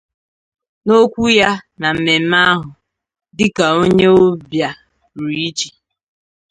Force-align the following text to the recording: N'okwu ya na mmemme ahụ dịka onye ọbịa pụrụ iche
N'okwu 0.83 1.23
ya 1.39 1.51
na 1.79 1.87
mmemme 1.95 2.37
ahụ 2.51 2.69
dịka 3.37 3.65
onye 3.81 4.07
ọbịa 4.25 4.69
pụrụ 5.11 5.35
iche 5.47 5.69